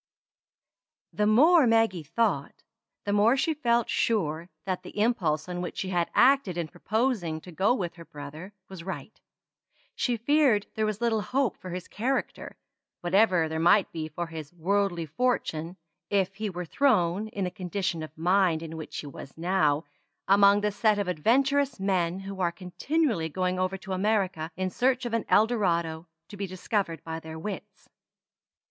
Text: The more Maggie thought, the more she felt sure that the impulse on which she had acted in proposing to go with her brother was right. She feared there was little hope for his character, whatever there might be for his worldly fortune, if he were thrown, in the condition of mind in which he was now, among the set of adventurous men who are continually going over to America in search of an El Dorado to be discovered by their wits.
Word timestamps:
The 1.13 1.27
more 1.27 1.67
Maggie 1.67 2.01
thought, 2.01 2.63
the 3.03 3.13
more 3.13 3.37
she 3.37 3.53
felt 3.53 3.87
sure 3.87 4.49
that 4.65 4.81
the 4.81 4.97
impulse 4.97 5.47
on 5.47 5.61
which 5.61 5.77
she 5.77 5.89
had 5.89 6.09
acted 6.15 6.57
in 6.57 6.69
proposing 6.69 7.39
to 7.41 7.51
go 7.51 7.75
with 7.75 7.93
her 7.97 8.05
brother 8.05 8.51
was 8.67 8.83
right. 8.83 9.21
She 9.93 10.17
feared 10.17 10.65
there 10.73 10.87
was 10.87 11.01
little 11.01 11.21
hope 11.21 11.55
for 11.55 11.69
his 11.69 11.87
character, 11.87 12.57
whatever 13.01 13.47
there 13.47 13.59
might 13.59 13.91
be 13.91 14.07
for 14.07 14.25
his 14.25 14.51
worldly 14.55 15.05
fortune, 15.05 15.77
if 16.09 16.33
he 16.33 16.49
were 16.49 16.65
thrown, 16.65 17.27
in 17.27 17.43
the 17.43 17.51
condition 17.51 18.01
of 18.01 18.17
mind 18.17 18.63
in 18.63 18.77
which 18.77 18.97
he 18.97 19.05
was 19.05 19.37
now, 19.37 19.85
among 20.27 20.61
the 20.61 20.71
set 20.71 20.97
of 20.97 21.07
adventurous 21.07 21.79
men 21.79 22.21
who 22.21 22.39
are 22.41 22.51
continually 22.51 23.29
going 23.29 23.59
over 23.59 23.77
to 23.77 23.93
America 23.93 24.49
in 24.57 24.71
search 24.71 25.05
of 25.05 25.13
an 25.13 25.25
El 25.29 25.45
Dorado 25.45 26.07
to 26.29 26.37
be 26.37 26.47
discovered 26.47 27.03
by 27.03 27.19
their 27.19 27.37
wits. 27.37 27.87